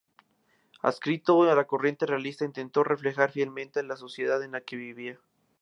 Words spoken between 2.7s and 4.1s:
reflejar fielmente la